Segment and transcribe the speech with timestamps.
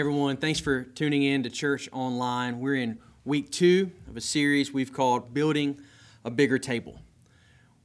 [0.00, 2.58] Thanks for tuning in to Church Online.
[2.58, 5.78] We're in week two of a series we've called Building
[6.24, 7.02] a Bigger Table.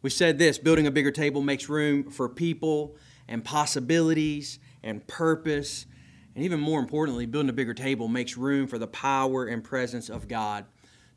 [0.01, 2.95] We said this building a bigger table makes room for people
[3.27, 5.87] and possibilities and purpose.
[6.35, 10.07] And even more importantly, building a bigger table makes room for the power and presence
[10.07, 10.63] of God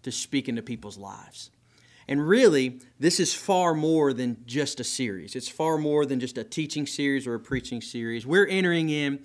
[0.03, 1.53] to speak into people's lives.
[2.09, 5.37] And really, this is far more than just a series.
[5.37, 8.27] It's far more than just a teaching series or a preaching series.
[8.27, 9.21] We're entering in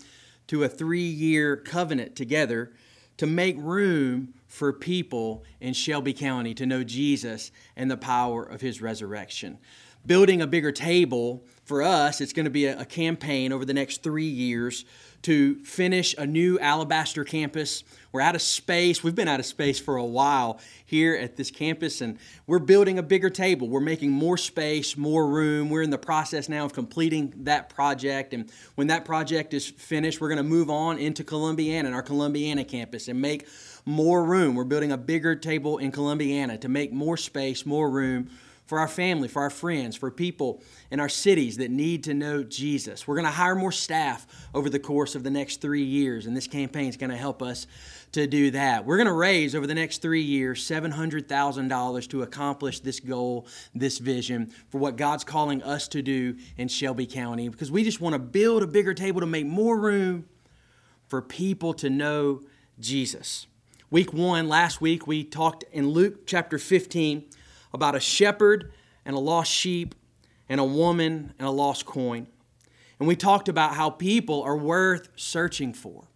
[0.48, 2.74] to a three year covenant together
[3.18, 8.62] to make room for people in Shelby County to know Jesus and the power of
[8.62, 9.58] his resurrection.
[10.06, 14.04] Building a bigger table for us, it's going to be a, campaign over the next
[14.04, 14.86] three years
[15.24, 17.84] to finish a new Alabaster campus.
[18.12, 19.04] We're out of space.
[19.04, 23.00] We've been out of space for a while here at this campus, and we're building
[23.00, 23.68] a bigger table.
[23.68, 25.70] We're making more space, more room.
[25.70, 28.34] We're in the process now of completing that project.
[28.34, 32.04] And when that project is finished, we're going to move on into Columbiana and our
[32.04, 33.48] Columbiana campus and make
[33.86, 34.56] more room.
[34.56, 38.30] We're building a bigger table in Columbiana to make more space, more room
[38.66, 42.44] for our family, for our friends, for people in our cities that need to know
[42.44, 43.08] Jesus.
[43.08, 46.36] We're going to hire more staff over the course of the next three years, and
[46.36, 47.68] this campaign is going to help us
[48.14, 48.86] to do that.
[48.86, 53.98] We're going to raise over the next three years $700,000 to accomplish this goal, this
[53.98, 58.14] vision for what God's calling us to do in Shelby County because we just want
[58.14, 60.26] to build a bigger table to make more room
[61.08, 62.42] for people to know
[62.80, 63.48] Jesus.
[63.90, 67.26] Week one, last week, we talked in Luke chapter 15
[67.74, 68.72] about a shepherd
[69.06, 69.96] and a lost sheep
[70.50, 72.28] and a woman and a lost coin.
[73.00, 76.08] And we talked about how people are worth searching for,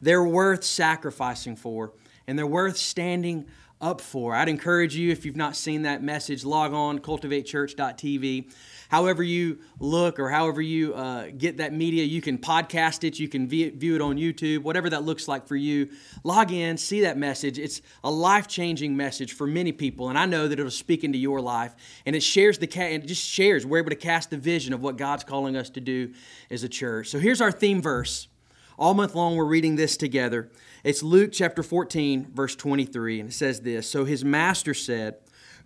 [0.00, 1.92] they're worth sacrificing for,
[2.26, 3.46] and they're worth standing
[3.84, 4.34] up for.
[4.34, 8.50] I'd encourage you, if you've not seen that message, log on cultivatechurch.tv
[8.88, 12.04] however you look or however you uh, get that media.
[12.04, 15.56] You can podcast it, you can view it on YouTube, whatever that looks like for
[15.56, 15.90] you.
[16.22, 17.58] Log in, see that message.
[17.58, 21.18] It's a life changing message for many people, and I know that it'll speak into
[21.18, 21.74] your life.
[22.06, 23.66] And it shares the and it just shares.
[23.66, 26.12] We're able to cast the vision of what God's calling us to do
[26.50, 27.08] as a church.
[27.08, 28.28] So here's our theme verse.
[28.76, 30.50] All month long, we're reading this together.
[30.84, 35.16] It's Luke chapter 14, verse 23, and it says this So his master said,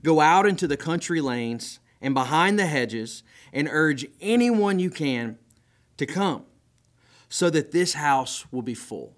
[0.05, 5.37] Go out into the country lanes and behind the hedges and urge anyone you can
[5.97, 6.45] to come
[7.29, 9.17] so that this house will be full.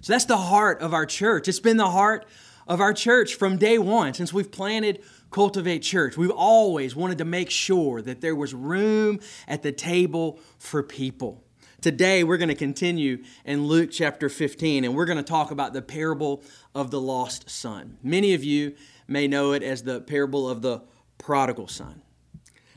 [0.00, 1.48] So that's the heart of our church.
[1.48, 2.24] It's been the heart
[2.66, 6.16] of our church from day one since we've planted Cultivate Church.
[6.16, 11.44] We've always wanted to make sure that there was room at the table for people.
[11.80, 15.72] Today, we're going to continue in Luke chapter 15, and we're going to talk about
[15.72, 16.42] the parable
[16.74, 17.96] of the lost son.
[18.02, 18.74] Many of you
[19.08, 20.82] may know it as the parable of the
[21.16, 22.02] prodigal son.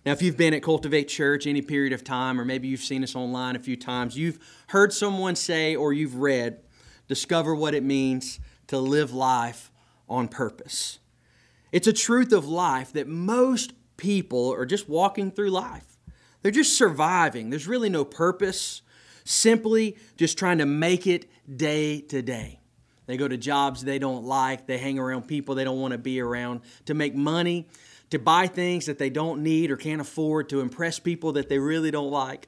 [0.06, 3.04] Now, if you've been at Cultivate Church any period of time, or maybe you've seen
[3.04, 6.60] us online a few times, you've heard someone say or you've read,
[7.10, 9.70] discover what it means to live life
[10.08, 11.00] on purpose.
[11.74, 15.98] It's a truth of life that most people are just walking through life.
[16.42, 17.50] They're just surviving.
[17.50, 18.82] There's really no purpose,
[19.24, 22.60] simply just trying to make it day to day.
[23.06, 25.98] They go to jobs they don't like, they hang around people they don't want to
[25.98, 27.68] be around to make money
[28.14, 31.58] to buy things that they don't need or can't afford, to impress people that they
[31.58, 32.48] really don't like.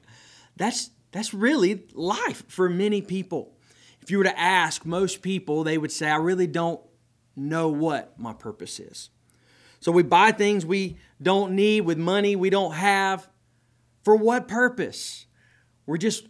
[0.56, 3.52] That's, that's really life for many people.
[4.00, 6.80] If you were to ask most people, they would say, I really don't
[7.34, 9.10] know what my purpose is.
[9.80, 13.28] So we buy things we don't need with money we don't have.
[14.04, 15.26] For what purpose?
[15.84, 16.28] We're just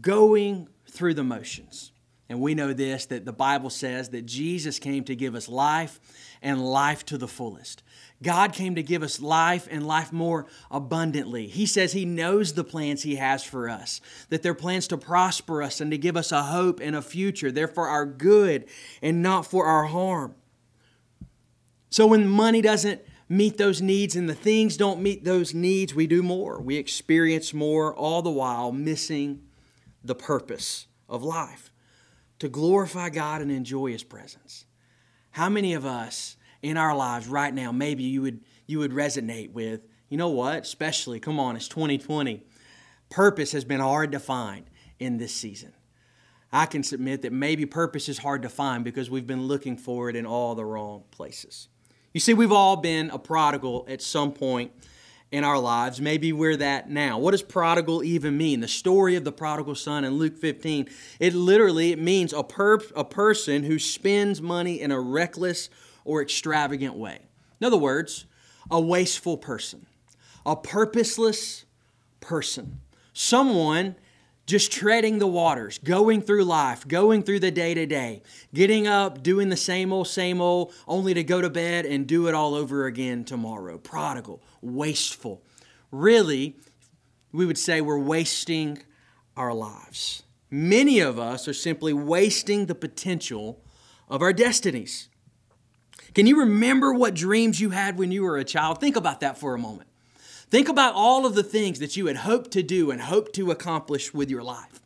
[0.00, 1.92] going through the motions.
[2.28, 6.00] And we know this that the Bible says that Jesus came to give us life
[6.42, 7.82] and life to the fullest.
[8.22, 11.46] God came to give us life and life more abundantly.
[11.46, 14.00] He says He knows the plans He has for us,
[14.30, 17.52] that they're plans to prosper us and to give us a hope and a future.
[17.52, 18.66] They're for our good
[19.02, 20.34] and not for our harm.
[21.90, 26.06] So when money doesn't meet those needs and the things don't meet those needs, we
[26.06, 26.60] do more.
[26.60, 29.45] We experience more, all the while missing
[30.06, 31.70] the purpose of life
[32.38, 34.64] to glorify God and enjoy His presence.
[35.32, 39.52] How many of us in our lives right now, maybe you would you would resonate
[39.52, 40.62] with, you know what?
[40.62, 42.42] Especially, come on, it's 2020.
[43.10, 44.68] Purpose has been hard to find
[44.98, 45.72] in this season.
[46.52, 50.08] I can submit that maybe purpose is hard to find because we've been looking for
[50.08, 51.68] it in all the wrong places.
[52.12, 54.72] You see, we've all been a prodigal at some point
[55.32, 56.00] in our lives.
[56.00, 57.18] Maybe we're that now.
[57.18, 58.60] What does prodigal even mean?
[58.60, 60.88] The story of the prodigal son in Luke 15,
[61.18, 65.68] it literally it means a, per, a person who spends money in a reckless
[66.04, 67.18] or extravagant way.
[67.60, 68.26] In other words,
[68.70, 69.86] a wasteful person,
[70.44, 71.64] a purposeless
[72.20, 72.80] person,
[73.12, 73.96] someone
[74.46, 78.22] just treading the waters, going through life, going through the day to day,
[78.54, 82.28] getting up, doing the same old, same old, only to go to bed and do
[82.28, 83.76] it all over again tomorrow.
[83.76, 85.42] Prodigal, wasteful.
[85.90, 86.56] Really,
[87.32, 88.82] we would say we're wasting
[89.36, 90.22] our lives.
[90.48, 93.60] Many of us are simply wasting the potential
[94.08, 95.08] of our destinies.
[96.14, 98.80] Can you remember what dreams you had when you were a child?
[98.80, 99.85] Think about that for a moment.
[100.48, 103.50] Think about all of the things that you had hoped to do and hoped to
[103.50, 104.80] accomplish with your life.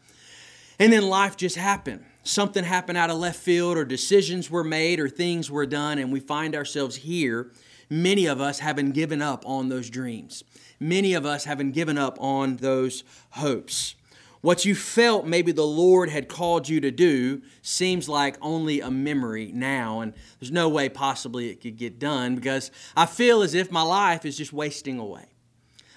[0.78, 2.04] And then life just happened.
[2.22, 6.12] Something happened out of left field, or decisions were made, or things were done, and
[6.12, 7.50] we find ourselves here.
[7.90, 10.44] Many of us having given up on those dreams.
[10.78, 13.94] Many of us having given up on those hopes.
[14.42, 18.90] What you felt maybe the Lord had called you to do seems like only a
[18.90, 23.52] memory now, and there's no way possibly it could get done because I feel as
[23.52, 25.26] if my life is just wasting away.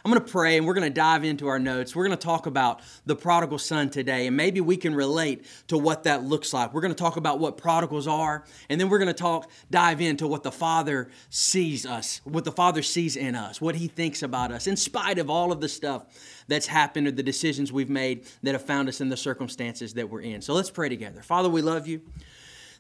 [0.06, 1.96] I'm going to pray and we're going to dive into our notes.
[1.96, 5.78] We're going to talk about the prodigal son today, and maybe we can relate to
[5.78, 6.74] what that looks like.
[6.74, 10.02] We're going to talk about what prodigals are, and then we're going to talk, dive
[10.02, 14.24] into what the Father sees us, what the Father sees in us, what He thinks
[14.24, 17.90] about us, in spite of all of the stuff that's happened or the decisions we've
[17.90, 20.42] made that have found us in the circumstances that we're in.
[20.42, 21.22] So let's pray together.
[21.22, 22.02] Father, we love you.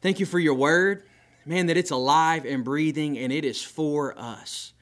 [0.01, 1.03] Thank you for your word.
[1.45, 4.72] Man, that it's alive and breathing and it is for us.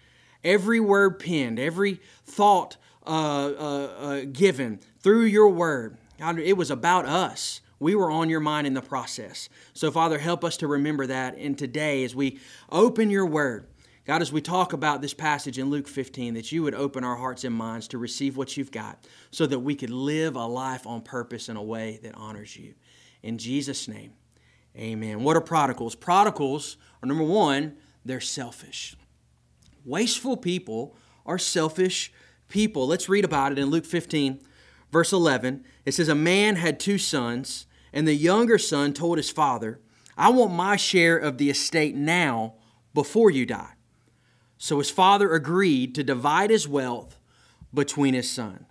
[0.44, 6.72] Every word penned, every thought uh, uh, uh, given through your word, God, it was
[6.72, 7.62] about us.
[7.80, 9.50] We were on your mind in the process.
[9.74, 11.36] So, Father, help us to remember that.
[11.36, 12.40] And today, as we
[12.72, 13.66] open your word,
[14.06, 17.16] God, as we talk about this passage in Luke 15, that you would open our
[17.16, 20.86] hearts and minds to receive what you've got so that we could live a life
[20.86, 22.74] on purpose in a way that honors you.
[23.24, 24.14] In Jesus' name,
[24.76, 25.24] amen.
[25.24, 25.96] What are prodigals?
[25.96, 28.96] Prodigals are number one, they're selfish.
[29.86, 30.96] Wasteful people
[31.26, 32.12] are selfish
[32.48, 32.88] people.
[32.88, 34.40] Let's read about it in Luke 15,
[34.92, 35.64] verse 11.
[35.86, 39.80] It says, A man had two sons, and the younger son told his father,
[40.18, 42.56] I want my share of the estate now
[42.94, 43.74] before you die.
[44.58, 47.18] So his father agreed to divide his wealth
[47.74, 48.66] between his son.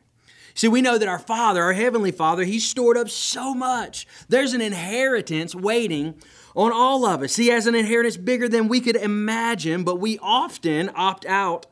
[0.54, 4.06] See, we know that our Father, our Heavenly Father, He's stored up so much.
[4.28, 6.20] There's an inheritance waiting
[6.54, 7.36] on all of us.
[7.36, 11.66] He has an inheritance bigger than we could imagine, but we often opt out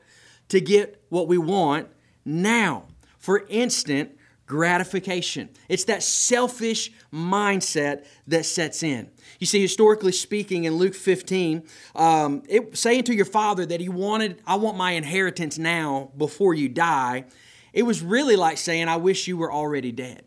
[0.49, 1.89] to get what we want
[2.25, 2.85] now
[3.19, 4.13] for instant
[4.47, 5.51] gratification.
[5.69, 9.11] It's that selfish mindset that sets in.
[9.39, 11.63] You see, historically speaking, in Luke 15,
[11.95, 16.55] um, it, saying to your father that he wanted, I want my inheritance now before
[16.55, 17.27] you die,
[17.73, 20.25] it was really like saying, I wish you were already dead.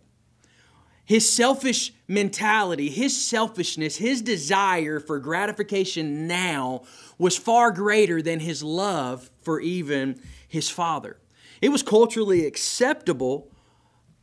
[1.11, 6.83] His selfish mentality, his selfishness, his desire for gratification now
[7.17, 11.17] was far greater than his love for even his father.
[11.61, 13.51] It was culturally acceptable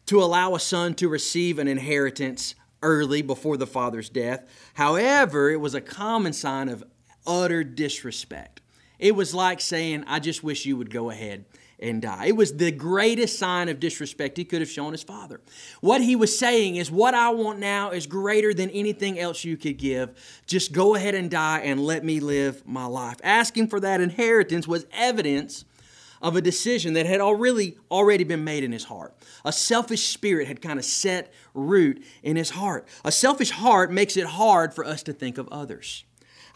[0.07, 4.47] to allow a son to receive an inheritance early before the father's death.
[4.73, 6.83] However, it was a common sign of
[7.27, 8.63] utter disrespect.
[8.99, 11.45] It was like saying, I just wish you would go ahead
[11.81, 12.27] and die.
[12.27, 15.41] It was the greatest sign of disrespect he could have shown his father.
[15.81, 19.57] What he was saying is, What I want now is greater than anything else you
[19.57, 20.43] could give.
[20.47, 23.17] Just go ahead and die and let me live my life.
[23.23, 25.65] Asking for that inheritance was evidence
[26.21, 29.15] of a decision that had already already been made in his heart.
[29.45, 32.89] A selfish spirit had kind of set root in his heart.
[33.05, 36.05] A selfish heart makes it hard for us to think of others.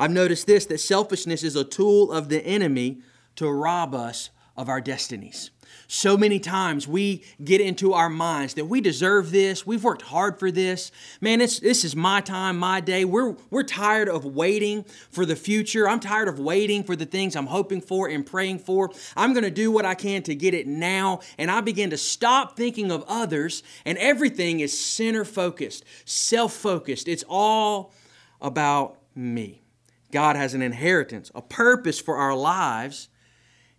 [0.01, 3.03] I've noticed this that selfishness is a tool of the enemy
[3.37, 5.51] to rob us of our destinies.
[5.87, 10.39] So many times we get into our minds that we deserve this, we've worked hard
[10.39, 10.91] for this.
[11.21, 13.05] Man, it's, this is my time, my day.
[13.05, 15.89] We're, we're tired of waiting for the future.
[15.89, 18.91] I'm tired of waiting for the things I'm hoping for and praying for.
[19.17, 21.21] I'm going to do what I can to get it now.
[21.39, 27.09] And I begin to stop thinking of others, and everything is center focused, self focused.
[27.09, 27.93] It's all
[28.41, 29.63] about me.
[30.11, 33.09] God has an inheritance, a purpose for our lives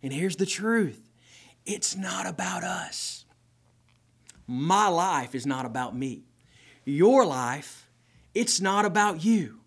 [0.03, 1.09] and here's the truth
[1.65, 3.23] it's not about us.
[4.45, 6.25] My life is not about me.
[6.83, 7.89] Your life,
[8.35, 9.61] it's not about you.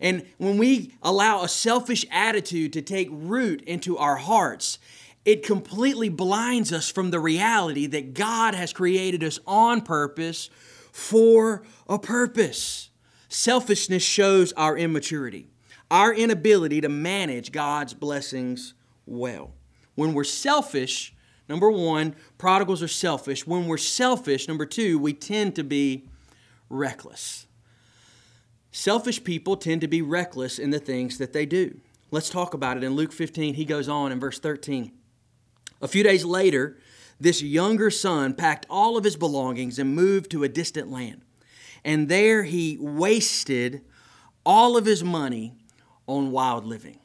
[0.00, 4.78] And when we allow a selfish attitude to take root into our hearts,
[5.24, 10.50] it completely blinds us from the reality that God has created us on purpose
[10.92, 12.90] for a purpose.
[13.28, 15.48] Selfishness shows our immaturity,
[15.90, 18.74] our inability to manage God's blessings
[19.06, 19.52] well.
[19.94, 21.14] When we're selfish,
[21.48, 23.46] number one, prodigals are selfish.
[23.46, 26.08] When we're selfish, number two, we tend to be
[26.68, 27.46] reckless.
[28.70, 31.78] Selfish people tend to be reckless in the things that they do.
[32.10, 32.84] Let's talk about it.
[32.84, 34.92] In Luke 15, he goes on in verse 13.
[35.82, 36.78] A few days later,
[37.20, 41.22] this younger son packed all of his belongings and moved to a distant land.
[41.84, 43.82] And there he wasted
[44.44, 45.54] all of his money
[46.06, 46.98] on wild living.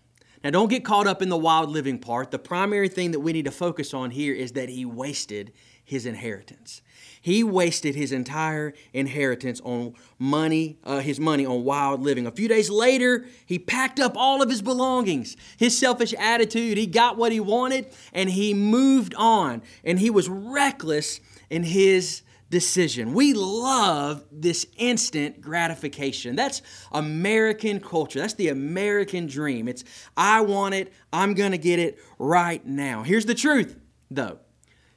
[0.44, 2.32] Now, don't get caught up in the wild living part.
[2.32, 5.51] The primary thing that we need to focus on here is that he wasted
[5.84, 6.82] his inheritance.
[7.22, 12.27] He wasted his entire inheritance on money, uh, his money on wild living.
[12.27, 16.77] A few days later, he packed up all of his belongings, his selfish attitude.
[16.77, 19.62] He got what he wanted and he moved on.
[19.84, 23.13] And he was reckless in his decision.
[23.13, 26.36] We love this instant gratification.
[26.36, 26.62] That's
[26.92, 28.20] American culture.
[28.20, 29.68] That's the American dream.
[29.68, 29.84] It's,
[30.16, 33.04] I want it, I'm going to get it right now.
[33.04, 33.77] Here's the truth,
[34.10, 34.39] though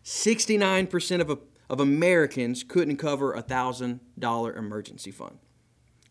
[0.04, 5.38] 69% of, of Americans couldn't cover a $1,000 emergency fund.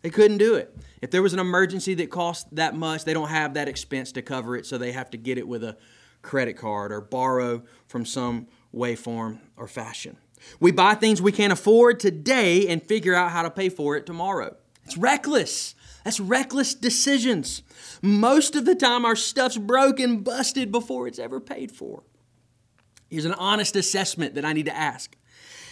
[0.01, 0.75] They couldn't do it.
[1.01, 4.21] If there was an emergency that cost that much, they don't have that expense to
[4.21, 5.77] cover it, so they have to get it with a
[6.21, 10.17] credit card or borrow from some way, form, or fashion.
[10.59, 14.05] We buy things we can't afford today and figure out how to pay for it
[14.05, 14.55] tomorrow.
[14.85, 15.75] It's reckless.
[16.03, 17.61] That's reckless decisions.
[18.01, 22.03] Most of the time, our stuff's broken, busted before it's ever paid for.
[23.09, 25.15] Here's an honest assessment that I need to ask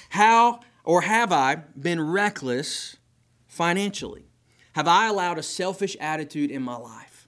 [0.10, 2.98] How or have I been reckless
[3.48, 4.26] financially?
[4.74, 7.28] Have I allowed a selfish attitude in my life?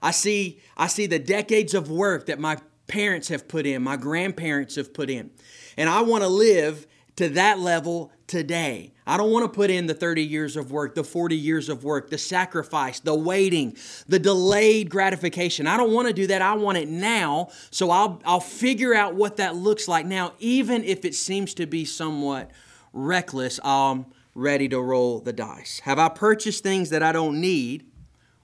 [0.00, 3.96] I see, I see the decades of work that my parents have put in, my
[3.96, 5.30] grandparents have put in.
[5.76, 8.92] And I want to live to that level today.
[9.06, 11.84] I don't want to put in the 30 years of work, the 40 years of
[11.84, 13.76] work, the sacrifice, the waiting,
[14.08, 15.66] the delayed gratification.
[15.66, 16.40] I don't want to do that.
[16.40, 17.48] I want it now.
[17.70, 21.66] So I'll, I'll figure out what that looks like now, even if it seems to
[21.66, 22.50] be somewhat
[22.92, 23.60] reckless.
[23.62, 25.80] I'm ready to roll the dice.
[25.84, 27.86] Have I purchased things that I don't need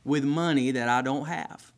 [0.04, 1.72] with money that I don't have?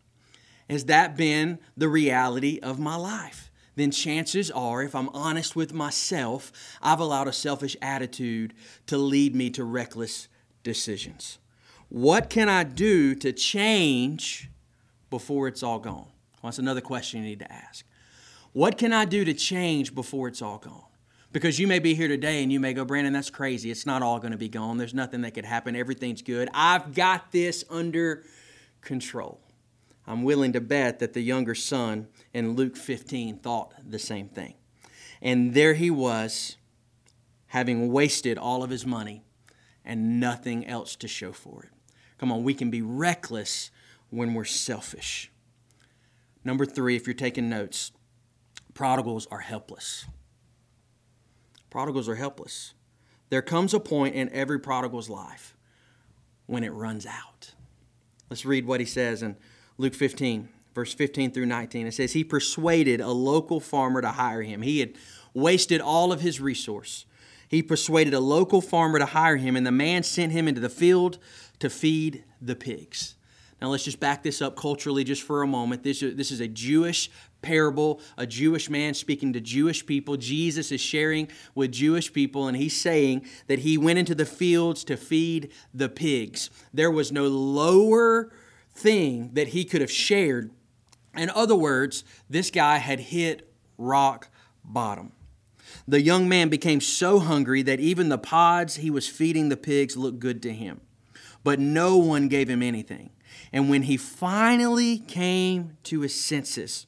[0.69, 3.51] Has that been the reality of my life?
[3.75, 6.53] Then chances are, if I'm honest with myself,
[6.83, 8.55] I've allowed a selfish attitude
[8.87, 10.29] to lead me to reckless
[10.63, 11.39] decisions.
[11.89, 14.51] What can I do to change
[15.11, 16.07] before it's all gone?
[16.43, 17.85] Well, that's another question you need to ask.
[18.53, 20.85] What can I do to change before it's all gone?
[21.33, 23.71] Because you may be here today and you may go, Brandon, that's crazy.
[23.71, 24.77] It's not all going to be gone.
[24.77, 25.75] There's nothing that could happen.
[25.75, 26.51] Everything's good.
[26.53, 28.25] I've got this under
[28.83, 29.41] control.
[30.07, 34.55] I'm willing to bet that the younger son in Luke 15 thought the same thing.
[35.21, 36.57] And there he was,
[37.47, 39.23] having wasted all of his money
[39.85, 41.71] and nothing else to show for it.
[42.19, 43.71] Come on, we can be reckless
[44.11, 45.31] when we're selfish.
[46.45, 47.93] Number three, if you're taking notes,
[48.75, 50.07] prodigals are helpless.
[51.71, 52.75] Prodigals are helpless.
[53.31, 55.57] There comes a point in every prodigal's life
[56.47, 57.55] when it runs out.
[58.29, 59.37] Let's read what he says in
[59.79, 61.87] Luke 15, verse 15 through 19.
[61.87, 64.63] It says, He persuaded a local farmer to hire him.
[64.63, 64.95] He had
[65.35, 67.07] wasted all of his resource.
[67.49, 70.69] He persuaded a local farmer to hire him, and the man sent him into the
[70.69, 71.19] field
[71.59, 73.15] to feed the pigs.
[73.61, 75.85] Now, let's just back this up culturally just for a moment.
[75.85, 77.11] This, this is a Jewish
[77.43, 80.17] parable, a Jewish man speaking to Jewish people.
[80.17, 84.83] Jesus is sharing with Jewish people, and he's saying that he went into the fields
[84.85, 86.51] to feed the pigs.
[86.75, 88.33] There was no lower
[88.75, 90.51] thing that he could have shared.
[91.17, 94.29] In other words, this guy had hit rock
[94.65, 95.13] bottom.
[95.87, 99.97] The young man became so hungry that even the pods he was feeding the pigs
[99.97, 100.81] looked good to him.
[101.45, 103.11] But no one gave him anything.
[103.53, 106.87] And when he finally came to his senses,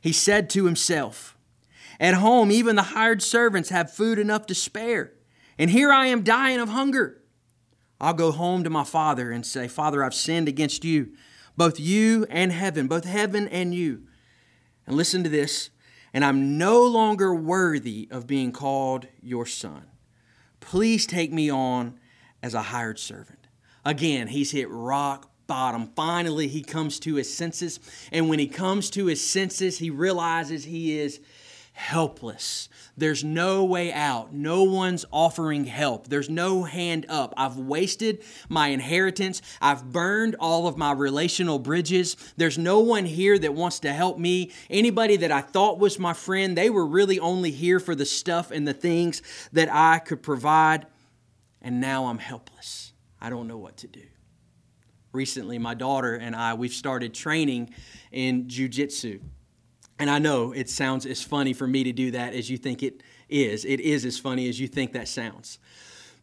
[0.00, 1.36] he said to himself,
[1.98, 5.12] At home, even the hired servants have food enough to spare,
[5.58, 7.19] and here I am dying of hunger.
[8.00, 11.12] I'll go home to my father and say, Father, I've sinned against you,
[11.56, 14.04] both you and heaven, both heaven and you.
[14.86, 15.70] And listen to this,
[16.14, 19.84] and I'm no longer worthy of being called your son.
[20.60, 21.98] Please take me on
[22.42, 23.46] as a hired servant.
[23.84, 25.90] Again, he's hit rock bottom.
[25.96, 27.80] Finally, he comes to his senses.
[28.12, 31.20] And when he comes to his senses, he realizes he is
[31.80, 32.68] helpless.
[32.98, 34.34] There's no way out.
[34.34, 36.08] No one's offering help.
[36.08, 37.32] There's no hand up.
[37.38, 39.40] I've wasted my inheritance.
[39.62, 42.16] I've burned all of my relational bridges.
[42.36, 44.52] There's no one here that wants to help me.
[44.68, 48.50] Anybody that I thought was my friend, they were really only here for the stuff
[48.50, 49.22] and the things
[49.54, 50.86] that I could provide.
[51.62, 52.92] And now I'm helpless.
[53.20, 54.04] I don't know what to do.
[55.12, 57.70] Recently, my daughter and I, we've started training
[58.12, 59.20] in jujitsu.
[60.00, 62.82] And I know it sounds as funny for me to do that as you think
[62.82, 63.66] it is.
[63.66, 65.58] It is as funny as you think that sounds.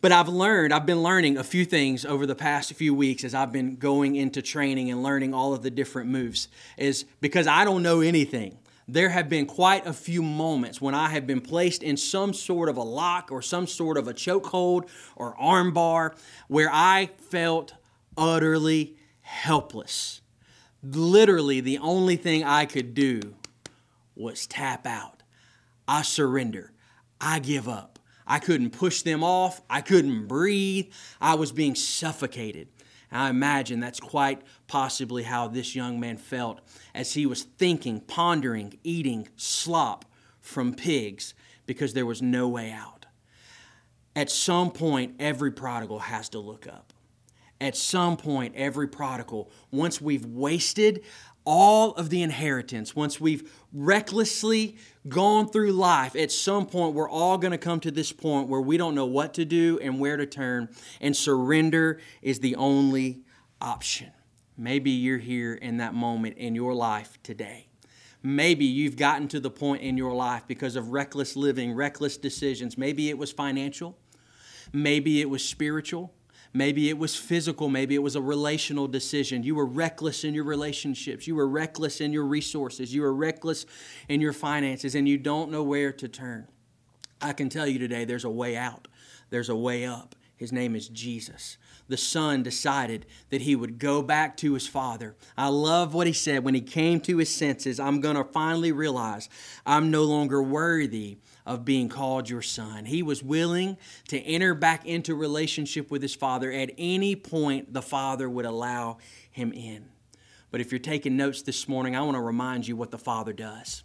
[0.01, 3.35] But I've learned, I've been learning a few things over the past few weeks as
[3.35, 7.63] I've been going into training and learning all of the different moves, is because I
[7.65, 8.57] don't know anything.
[8.87, 12.69] there have been quite a few moments when I have been placed in some sort
[12.69, 16.15] of a lock or some sort of a chokehold or armbar
[16.47, 17.73] where I felt
[18.17, 20.21] utterly helpless.
[20.81, 23.35] Literally, the only thing I could do
[24.17, 25.23] was tap out.
[25.87, 26.71] I surrender.
[27.19, 27.99] I give up.
[28.25, 29.61] I couldn't push them off.
[29.69, 30.91] I couldn't breathe.
[31.21, 32.67] I was being suffocated.
[33.09, 36.59] And I imagine that's quite possibly how this young man felt
[36.93, 40.05] as he was thinking, pondering, eating slop
[40.41, 41.33] from pigs
[41.65, 43.05] because there was no way out.
[44.15, 46.91] At some point, every prodigal has to look up.
[47.61, 51.03] At some point, every prodigal, once we've wasted
[51.43, 54.75] all of the inheritance, once we've recklessly
[55.07, 58.59] gone through life, at some point we're all going to come to this point where
[58.59, 60.67] we don't know what to do and where to turn,
[60.99, 63.21] and surrender is the only
[63.61, 64.11] option.
[64.57, 67.67] Maybe you're here in that moment in your life today.
[68.23, 72.77] Maybe you've gotten to the point in your life because of reckless living, reckless decisions.
[72.77, 73.97] Maybe it was financial,
[74.73, 76.13] maybe it was spiritual.
[76.53, 77.69] Maybe it was physical.
[77.69, 79.43] Maybe it was a relational decision.
[79.43, 81.27] You were reckless in your relationships.
[81.27, 82.93] You were reckless in your resources.
[82.93, 83.65] You were reckless
[84.09, 86.47] in your finances, and you don't know where to turn.
[87.21, 88.87] I can tell you today there's a way out,
[89.29, 90.15] there's a way up.
[90.35, 91.57] His name is Jesus.
[91.87, 95.15] The son decided that he would go back to his father.
[95.35, 97.79] I love what he said when he came to his senses.
[97.79, 99.29] I'm going to finally realize
[99.65, 102.85] I'm no longer worthy of being called your son.
[102.85, 103.77] He was willing
[104.09, 108.97] to enter back into relationship with his father at any point the father would allow
[109.31, 109.85] him in.
[110.51, 113.31] But if you're taking notes this morning, I want to remind you what the father
[113.31, 113.83] does.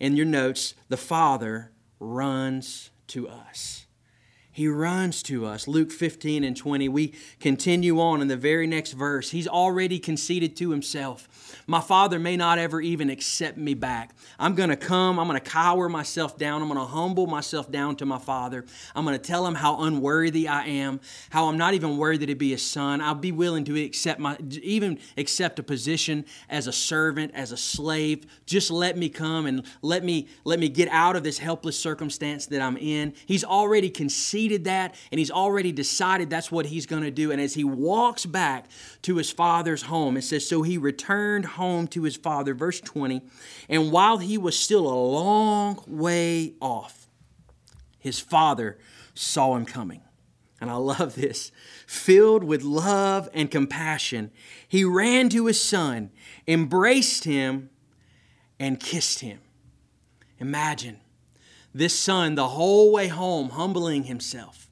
[0.00, 3.85] In your notes, the father runs to us.
[4.56, 5.68] He runs to us.
[5.68, 6.88] Luke 15 and 20.
[6.88, 9.30] We continue on in the very next verse.
[9.30, 11.28] He's already conceded to himself.
[11.66, 14.16] My father may not ever even accept me back.
[14.38, 15.18] I'm going to come.
[15.18, 16.62] I'm going to cower myself down.
[16.62, 18.64] I'm going to humble myself down to my father.
[18.94, 22.34] I'm going to tell him how unworthy I am, how I'm not even worthy to
[22.34, 23.02] be a son.
[23.02, 27.58] I'll be willing to accept my, even accept a position as a servant, as a
[27.58, 28.24] slave.
[28.46, 32.46] Just let me come and let me, let me get out of this helpless circumstance
[32.46, 33.12] that I'm in.
[33.26, 37.30] He's already conceded that and he's already decided that's what he's going to do.
[37.30, 38.66] And as he walks back
[39.02, 43.22] to his father's home, it says, So he returned home to his father, verse 20.
[43.68, 47.08] And while he was still a long way off,
[47.98, 48.78] his father
[49.14, 50.02] saw him coming.
[50.60, 51.52] And I love this.
[51.86, 54.30] Filled with love and compassion,
[54.66, 56.10] he ran to his son,
[56.48, 57.70] embraced him,
[58.58, 59.40] and kissed him.
[60.38, 61.00] Imagine
[61.76, 64.66] this son the whole way home humbling himself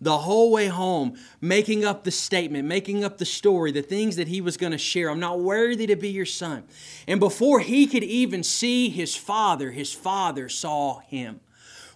[0.00, 4.28] the whole way home making up the statement making up the story the things that
[4.28, 5.10] he was going to share.
[5.10, 6.64] I'm not worthy to be your son.
[7.06, 11.40] And before he could even see his father his father saw him.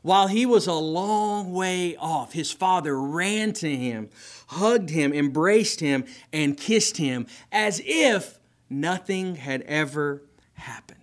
[0.02, 4.08] While he was a long way off his father ran to him
[4.48, 8.38] hugged him embraced him and kissed him as if
[8.70, 10.22] nothing had ever
[10.54, 10.99] happened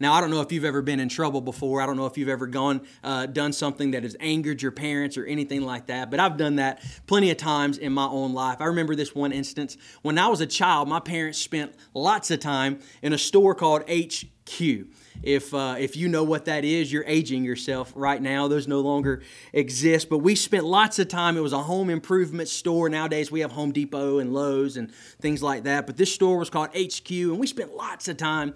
[0.00, 1.80] now, I don't know if you've ever been in trouble before.
[1.80, 5.16] I don't know if you've ever gone, uh, done something that has angered your parents
[5.16, 8.60] or anything like that, but I've done that plenty of times in my own life.
[8.60, 9.76] I remember this one instance.
[10.02, 13.82] When I was a child, my parents spent lots of time in a store called
[13.90, 14.86] HQ.
[15.20, 18.46] If, uh, if you know what that is, you're aging yourself right now.
[18.46, 20.08] Those no longer exist.
[20.08, 21.36] But we spent lots of time.
[21.36, 22.88] It was a home improvement store.
[22.88, 25.86] Nowadays we have Home Depot and Lowe's and things like that.
[25.86, 28.54] But this store was called HQ, and we spent lots of time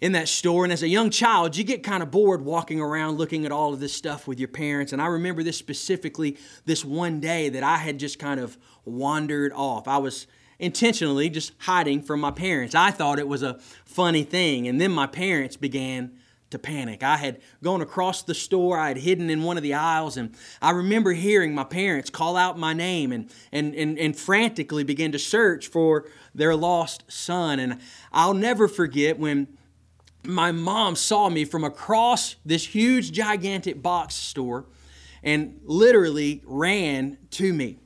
[0.00, 0.64] in that store.
[0.64, 3.72] And as a young child, you get kind of bored walking around looking at all
[3.72, 4.92] of this stuff with your parents.
[4.92, 9.52] And I remember this specifically this one day that I had just kind of wandered
[9.54, 9.88] off.
[9.88, 10.26] I was
[10.58, 12.74] intentionally just hiding from my parents.
[12.74, 14.68] I thought it was a funny thing.
[14.68, 16.12] And then my parents began
[16.50, 17.02] to panic.
[17.02, 20.32] I had gone across the store, I had hidden in one of the aisles, and
[20.62, 25.10] I remember hearing my parents call out my name and, and, and, and frantically begin
[25.10, 27.58] to search for their lost son.
[27.58, 27.80] And
[28.12, 29.48] I'll never forget when
[30.26, 34.66] my mom saw me from across this huge, gigantic box store
[35.22, 37.78] and literally ran to me.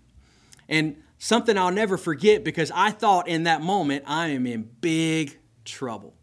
[0.69, 5.39] And something I'll never forget because I thought in that moment, I am in big
[5.65, 6.15] trouble.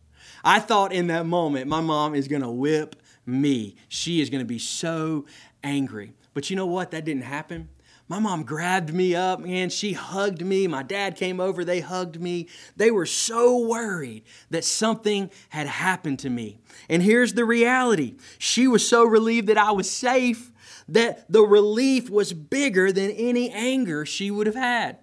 [0.44, 3.76] I thought in that moment, my mom is going to whip me.
[3.90, 5.26] She is going to be so
[5.64, 6.14] angry.
[6.34, 6.92] But you know what?
[6.92, 7.70] That didn't happen.
[8.10, 9.70] My mom grabbed me up, man.
[9.70, 10.66] She hugged me.
[10.68, 12.48] My dad came over, they hugged me.
[12.78, 16.60] They were so worried that something had happened to me.
[16.90, 20.52] And here's the reality she was so relieved that I was safe
[20.88, 25.00] that the relief was bigger than any anger she would have had.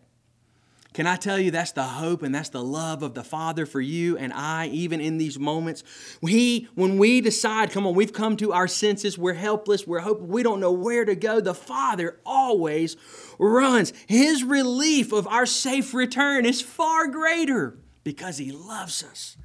[0.94, 3.80] Can I tell you that's the hope and that's the love of the Father for
[3.80, 5.82] you and I, even in these moments?
[6.22, 10.30] He, when we decide, come on, we've come to our senses, we're helpless, we're hopeless,
[10.30, 12.96] we don't know where to go, the Father always
[13.40, 13.92] runs.
[14.06, 19.36] His relief of our safe return is far greater because He loves us.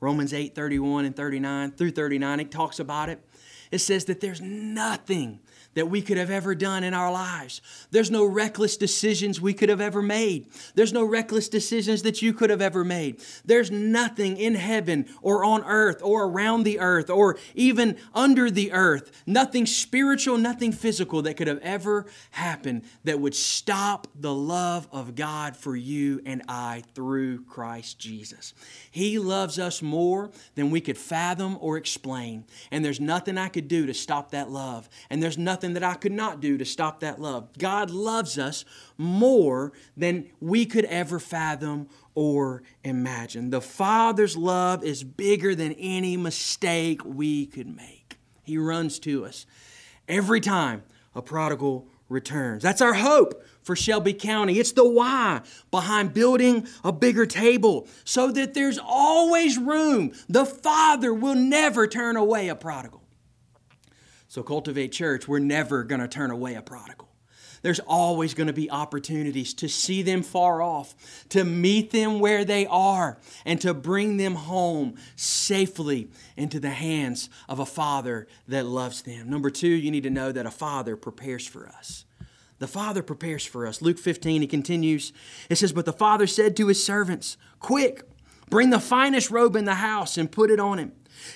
[0.00, 3.22] Romans 8 31 and 39 through 39, it talks about it.
[3.70, 5.40] It says that there's nothing
[5.74, 7.60] that we could have ever done in our lives.
[7.90, 10.48] There's no reckless decisions we could have ever made.
[10.74, 13.22] There's no reckless decisions that you could have ever made.
[13.44, 18.72] There's nothing in heaven or on earth or around the earth or even under the
[18.72, 24.88] earth, nothing spiritual, nothing physical that could have ever happened that would stop the love
[24.92, 28.54] of God for you and I through Christ Jesus.
[28.90, 32.44] He loves us more than we could fathom or explain.
[32.70, 34.88] And there's nothing I could do to stop that love.
[35.10, 37.48] And there's nothing nothing that I could not do to stop that love.
[37.58, 38.64] God loves us
[38.98, 43.50] more than we could ever fathom or imagine.
[43.50, 48.18] The Father's love is bigger than any mistake we could make.
[48.42, 49.46] He runs to us
[50.06, 50.82] every time
[51.14, 52.62] a prodigal returns.
[52.62, 54.58] That's our hope for Shelby County.
[54.58, 60.12] It's the why behind building a bigger table so that there's always room.
[60.28, 63.03] The Father will never turn away a prodigal.
[64.34, 67.08] So, Cultivate Church, we're never going to turn away a prodigal.
[67.62, 70.96] There's always going to be opportunities to see them far off,
[71.28, 77.30] to meet them where they are, and to bring them home safely into the hands
[77.48, 79.30] of a father that loves them.
[79.30, 82.04] Number two, you need to know that a father prepares for us.
[82.58, 83.82] The Father prepares for us.
[83.82, 85.12] Luke 15, he continues.
[85.48, 88.02] It says, But the Father said to his servants, Quick,
[88.50, 90.92] bring the finest robe in the house and put it on him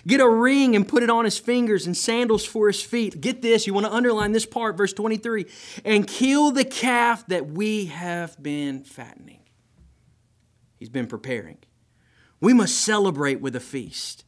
[0.06, 3.20] Get a ring and put it on his fingers and sandals for his feet.
[3.20, 5.46] Get this, you want to underline this part, verse 23
[5.84, 9.40] and kill the calf that we have been fattening.
[10.76, 11.58] He's been preparing.
[12.40, 14.24] We must celebrate with a feast.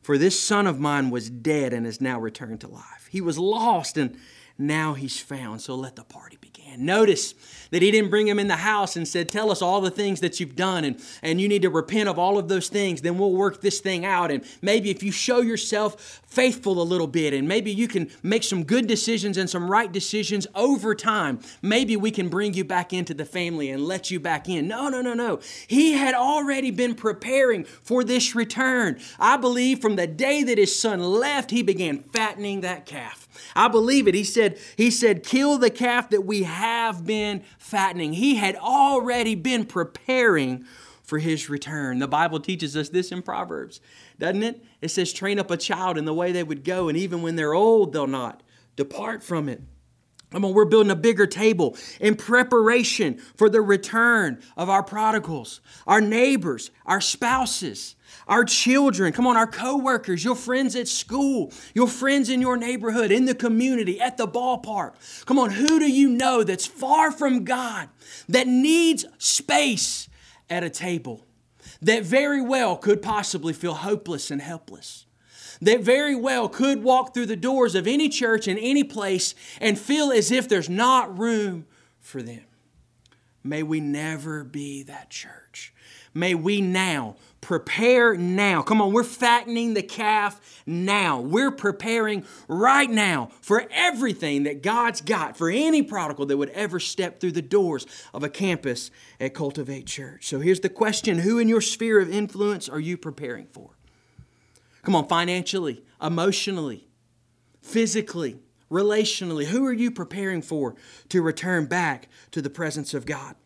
[0.00, 3.08] For this son of mine was dead and has now returned to life.
[3.10, 4.18] He was lost and
[4.58, 5.62] now he's found.
[5.62, 6.84] So let the party begin.
[6.84, 7.34] Notice
[7.70, 10.20] that he didn't bring him in the house and said, Tell us all the things
[10.20, 13.00] that you've done, and, and you need to repent of all of those things.
[13.00, 14.32] Then we'll work this thing out.
[14.32, 18.42] And maybe if you show yourself faithful a little bit, and maybe you can make
[18.42, 22.92] some good decisions and some right decisions over time, maybe we can bring you back
[22.92, 24.66] into the family and let you back in.
[24.66, 25.38] No, no, no, no.
[25.68, 28.98] He had already been preparing for this return.
[29.20, 33.27] I believe from the day that his son left, he began fattening that calf.
[33.54, 34.14] I believe it.
[34.14, 38.14] He said, he said, kill the calf that we have been fattening.
[38.14, 40.64] He had already been preparing
[41.02, 42.00] for his return.
[42.00, 43.80] The Bible teaches us this in Proverbs,
[44.18, 44.62] doesn't it?
[44.82, 47.36] It says, train up a child in the way they would go, and even when
[47.36, 48.42] they're old, they'll not
[48.76, 49.62] depart from it.
[50.30, 55.60] Come on, we're building a bigger table in preparation for the return of our prodigals,
[55.86, 61.88] our neighbors, our spouses our children, come on, our coworkers, your friends at school, your
[61.88, 64.92] friends in your neighborhood, in the community, at the ballpark.
[65.24, 67.88] Come on, who do you know that's far from God,
[68.28, 70.08] that needs space
[70.50, 71.26] at a table,
[71.80, 75.06] that very well could possibly feel hopeless and helpless?
[75.60, 79.78] That very well could walk through the doors of any church in any place and
[79.78, 81.66] feel as if there's not room
[82.00, 82.44] for them.
[83.44, 85.72] May we never be that church.
[86.14, 88.62] May we now prepare now.
[88.62, 91.20] Come on, we're fattening the calf now.
[91.20, 96.80] We're preparing right now for everything that God's got for any prodigal that would ever
[96.80, 98.90] step through the doors of a campus
[99.20, 100.26] at Cultivate Church.
[100.26, 103.77] So here's the question Who in your sphere of influence are you preparing for?
[104.88, 106.88] Come on, financially, emotionally,
[107.60, 108.38] physically,
[108.70, 110.76] relationally, who are you preparing for
[111.10, 113.36] to return back to the presence of God?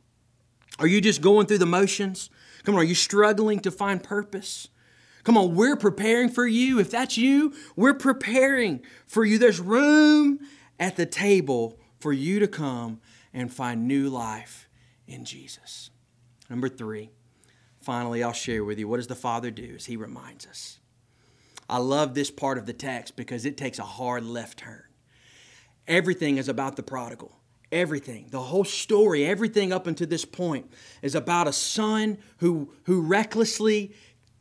[0.78, 2.30] Are you just going through the motions?
[2.62, 4.68] Come on, are you struggling to find purpose?
[5.24, 6.78] Come on, we're preparing for you.
[6.78, 9.36] If that's you, we're preparing for you.
[9.36, 10.38] There's room
[10.78, 13.00] at the table for you to come
[13.34, 14.68] and find new life
[15.08, 15.90] in Jesus.
[16.48, 17.10] Number three,
[17.80, 20.78] finally, I'll share with you what does the Father do as He reminds us.
[21.72, 24.82] I love this part of the text because it takes a hard left turn.
[25.88, 27.34] Everything is about the prodigal.
[27.72, 33.00] Everything, the whole story, everything up until this point is about a son who, who
[33.00, 33.94] recklessly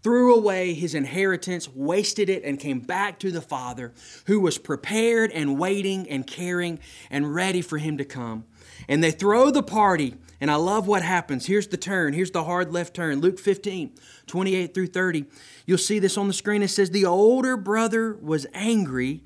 [0.04, 3.94] threw away his inheritance, wasted it, and came back to the father
[4.26, 8.44] who was prepared and waiting and caring and ready for him to come.
[8.88, 11.46] And they throw the party, and I love what happens.
[11.46, 12.14] Here's the turn.
[12.14, 13.22] Here's the hard left turn.
[13.22, 13.94] Luke 15,
[14.28, 15.26] 28 through 30.
[15.66, 16.64] You'll see this on the screen.
[16.64, 19.24] It says, The older brother was angry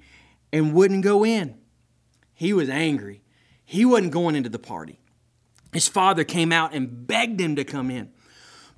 [0.52, 1.56] and wouldn't go in.
[2.34, 3.22] He was angry.
[3.64, 5.00] He wasn't going into the party.
[5.74, 8.10] His father came out and begged him to come in.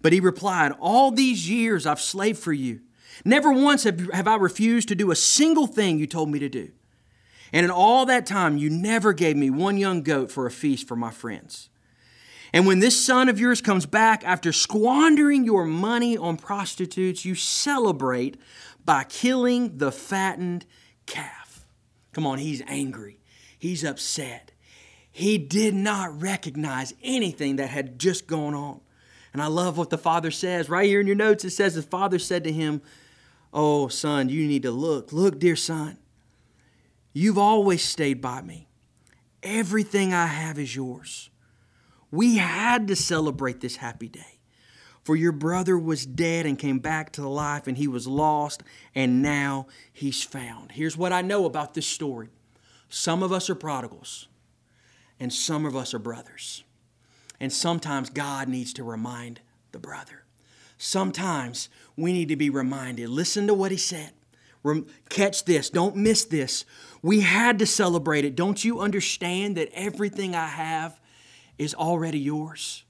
[0.01, 2.81] But he replied, All these years I've slaved for you.
[3.25, 6.49] Never once have, have I refused to do a single thing you told me to
[6.49, 6.71] do.
[7.53, 10.87] And in all that time, you never gave me one young goat for a feast
[10.87, 11.69] for my friends.
[12.53, 17.35] And when this son of yours comes back after squandering your money on prostitutes, you
[17.35, 18.37] celebrate
[18.83, 20.65] by killing the fattened
[21.05, 21.65] calf.
[22.13, 23.19] Come on, he's angry.
[23.59, 24.51] He's upset.
[25.11, 28.81] He did not recognize anything that had just gone on.
[29.33, 30.69] And I love what the father says.
[30.69, 32.81] Right here in your notes, it says the father said to him,
[33.53, 35.11] Oh, son, you need to look.
[35.11, 35.97] Look, dear son.
[37.17, 38.67] You've always stayed by me.
[39.41, 41.31] Everything I have is yours.
[42.11, 44.37] We had to celebrate this happy day.
[45.03, 48.61] For your brother was dead and came back to life, and he was lost,
[48.93, 50.73] and now he's found.
[50.73, 52.29] Here's what I know about this story
[52.87, 54.27] some of us are prodigals,
[55.19, 56.63] and some of us are brothers.
[57.39, 60.25] And sometimes God needs to remind the brother.
[60.77, 63.09] Sometimes we need to be reminded.
[63.09, 64.11] Listen to what he said.
[65.09, 66.65] Catch this, don't miss this.
[67.01, 68.35] We had to celebrate it.
[68.35, 70.99] Don't you understand that everything I have
[71.57, 72.83] is already yours?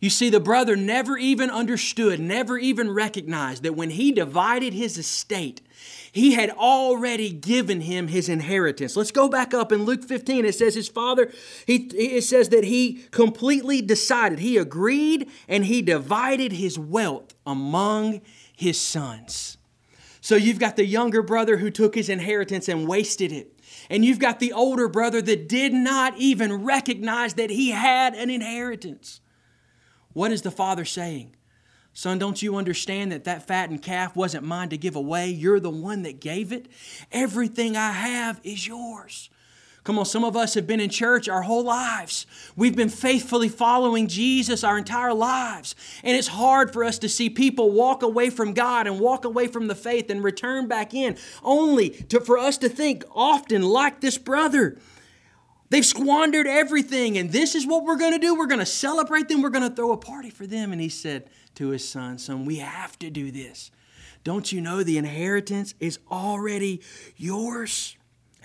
[0.00, 4.98] You see, the brother never even understood, never even recognized that when he divided his
[4.98, 5.62] estate,
[6.12, 8.96] he had already given him his inheritance.
[8.96, 10.44] Let's go back up in Luke 15.
[10.44, 11.32] It says his father,
[11.66, 18.20] he, it says that he completely decided, he agreed, and he divided his wealth among
[18.54, 19.55] his sons.
[20.26, 23.60] So you've got the younger brother who took his inheritance and wasted it.
[23.88, 28.28] And you've got the older brother that did not even recognize that he had an
[28.28, 29.20] inheritance.
[30.14, 31.36] What is the father saying?
[31.92, 35.28] Son, don't you understand that that fattened calf wasn't mine to give away?
[35.28, 36.66] You're the one that gave it.
[37.12, 39.30] Everything I have is yours.
[39.86, 42.26] Come on, some of us have been in church our whole lives.
[42.56, 45.76] We've been faithfully following Jesus our entire lives.
[46.02, 49.46] And it's hard for us to see people walk away from God and walk away
[49.46, 54.00] from the faith and return back in, only to, for us to think often like
[54.00, 54.76] this brother.
[55.70, 58.34] They've squandered everything, and this is what we're going to do.
[58.34, 59.40] We're going to celebrate them.
[59.40, 60.72] We're going to throw a party for them.
[60.72, 63.70] And he said to his son, Son, we have to do this.
[64.24, 66.80] Don't you know the inheritance is already
[67.16, 67.96] yours?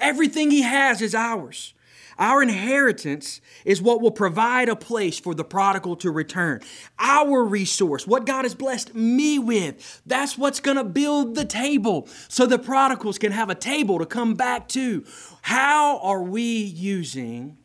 [0.01, 1.73] Everything He has is ours.
[2.17, 6.61] Our inheritance is what will provide a place for the prodigal to return.
[6.99, 12.07] Our resource, what God has blessed me with, that's what's going to build the table
[12.27, 15.03] so the prodigals can have a table to come back to.
[15.41, 17.57] How are we using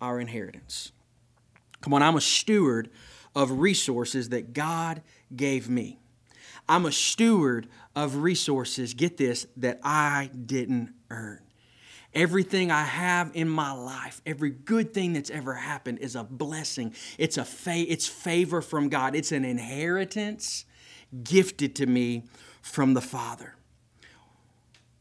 [0.00, 0.92] our inheritance?
[1.80, 2.90] Come on, I'm a steward
[3.34, 5.02] of resources that God
[5.34, 5.98] gave me.
[6.68, 11.40] I'm a steward of resources, get this, that I didn't earn.
[12.14, 16.94] Everything I have in my life, every good thing that's ever happened is a blessing.
[17.16, 19.14] It's a fa- it's favor from God.
[19.14, 20.66] It's an inheritance
[21.22, 22.24] gifted to me
[22.60, 23.54] from the Father.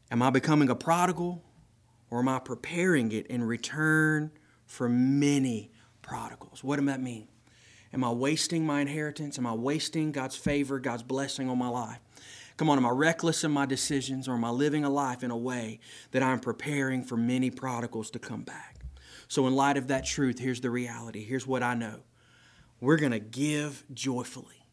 [0.10, 1.44] Am I becoming a prodigal
[2.10, 4.32] or am I preparing it in return
[4.66, 5.72] for many
[6.02, 6.64] prodigals?
[6.64, 7.28] What does that mean?
[7.94, 9.38] Am I wasting my inheritance?
[9.38, 12.00] Am I wasting God's favor, God's blessing on my life?
[12.62, 15.32] Come on, am I reckless in my decisions or am I living a life in
[15.32, 15.80] a way
[16.12, 18.76] that I'm preparing for many prodigals to come back?
[19.28, 21.24] So, in light of that truth, here's the reality.
[21.24, 22.02] Here's what I know
[22.80, 24.64] we're going to give joyfully,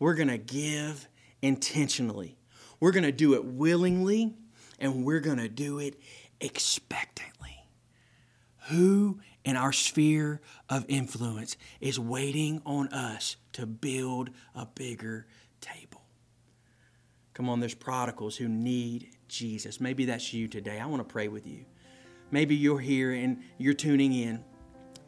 [0.00, 1.06] we're going to give
[1.40, 2.36] intentionally,
[2.80, 4.34] we're going to do it willingly,
[4.80, 5.94] and we're going to do it
[6.40, 7.62] expectantly.
[8.70, 15.28] Who in our sphere of influence is waiting on us to build a bigger?
[17.38, 19.80] Come on, there's prodigals who need Jesus.
[19.80, 20.80] Maybe that's you today.
[20.80, 21.64] I want to pray with you.
[22.32, 24.44] Maybe you're here and you're tuning in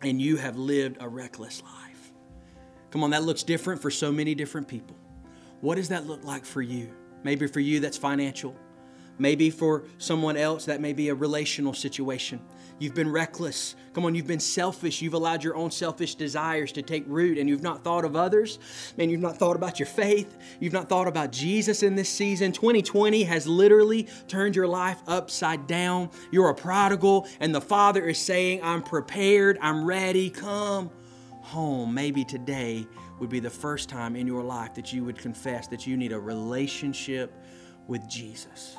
[0.01, 2.13] and you have lived a reckless life.
[2.93, 4.95] Come on, that looks different for so many different people.
[5.61, 6.95] What does that look like for you?
[7.25, 8.55] Maybe for you, that's financial.
[9.19, 12.41] Maybe for someone else, that may be a relational situation.
[12.81, 13.77] You've been reckless.
[13.93, 15.03] Come on, you've been selfish.
[15.03, 18.59] You've allowed your own selfish desires to take root and you've not thought of others.
[18.97, 20.35] Man, you've not thought about your faith.
[20.61, 22.53] You've not thought about Jesus in this season.
[22.53, 26.09] 2020 has literally turned your life upside down.
[26.31, 30.91] You're a prodigal, and the Father is saying, I'm prepared, I'm ready, come
[31.43, 31.93] home.
[31.93, 32.87] Maybe today
[33.19, 36.13] would be the first time in your life that you would confess that you need
[36.13, 37.35] a relationship
[37.87, 38.77] with Jesus.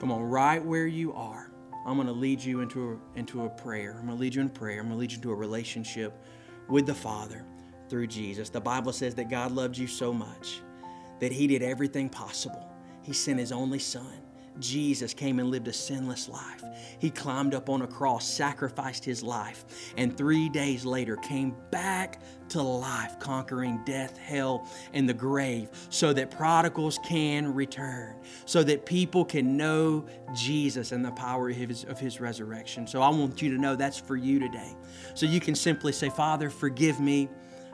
[0.00, 1.47] Come on, right where you are.
[1.88, 3.96] I'm going to lead you into a, into a prayer.
[3.98, 4.80] I'm going to lead you in prayer.
[4.80, 6.12] I'm going to lead you into a relationship
[6.68, 7.46] with the Father
[7.88, 8.50] through Jesus.
[8.50, 10.60] The Bible says that God loved you so much
[11.20, 12.68] that He did everything possible.
[13.02, 14.12] He sent His only Son,
[14.60, 16.62] Jesus came and lived a sinless life.
[16.98, 19.64] He climbed up on a cross, sacrificed his life,
[19.96, 26.12] and three days later came back to life, conquering death, hell, and the grave, so
[26.12, 28.16] that prodigals can return,
[28.46, 32.86] so that people can know Jesus and the power of his, of his resurrection.
[32.86, 34.74] So I want you to know that's for you today.
[35.14, 37.28] So you can simply say, Father, forgive me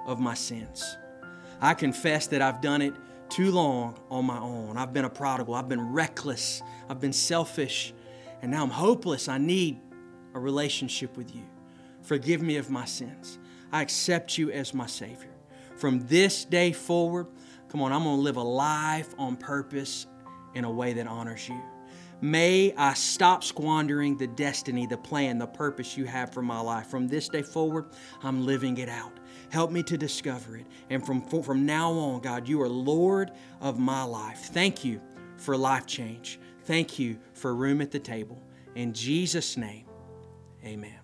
[0.06, 0.96] of my sins.
[1.60, 2.94] I confess that I've done it
[3.34, 4.76] too long on my own.
[4.76, 5.56] I've been a prodigal.
[5.56, 6.62] I've been reckless.
[6.88, 7.92] I've been selfish.
[8.42, 9.26] And now I'm hopeless.
[9.26, 9.80] I need
[10.34, 11.42] a relationship with you.
[12.02, 13.40] Forgive me of my sins.
[13.72, 15.34] I accept you as my Savior.
[15.74, 17.26] From this day forward,
[17.68, 20.06] come on, I'm going to live a life on purpose
[20.54, 21.60] in a way that honors you.
[22.20, 26.86] May I stop squandering the destiny, the plan, the purpose you have for my life.
[26.86, 27.86] From this day forward,
[28.22, 29.18] I'm living it out.
[29.54, 30.66] Help me to discover it.
[30.90, 34.50] And from, from now on, God, you are Lord of my life.
[34.52, 35.00] Thank you
[35.36, 36.40] for life change.
[36.64, 38.42] Thank you for room at the table.
[38.74, 39.86] In Jesus' name,
[40.64, 41.03] amen.